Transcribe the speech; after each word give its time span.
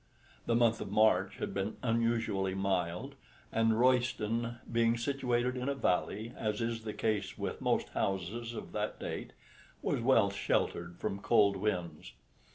The 0.47 0.55
month 0.55 0.81
of 0.81 0.89
March 0.89 1.37
had 1.37 1.53
been 1.53 1.77
unusually 1.83 2.55
mild, 2.55 3.13
and 3.51 3.79
Royston 3.79 4.57
being 4.71 4.97
situated 4.97 5.55
in 5.55 5.69
a 5.69 5.75
valley, 5.75 6.33
as 6.35 6.59
is 6.59 6.85
the 6.85 6.93
case 6.95 7.37
with 7.37 7.61
most 7.61 7.89
houses 7.89 8.55
of 8.55 8.71
that 8.71 8.99
date, 8.99 9.33
was 9.83 10.01
well 10.01 10.31
sheltered 10.31 10.97
from 10.97 11.19
cold 11.19 11.55
winds. 11.55 12.13